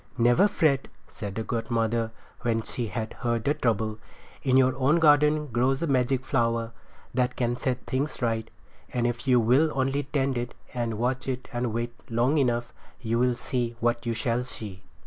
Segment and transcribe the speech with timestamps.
[0.17, 2.09] "Never fret," said the godmother
[2.39, 3.99] when she had heard the trouble.
[4.41, 6.71] "In your own garden grows a magic flower
[7.13, 8.49] that can set things right;
[8.91, 13.23] and if you will only tend it and watch it and wait long enough you
[13.23, 14.81] shall see what you shall see."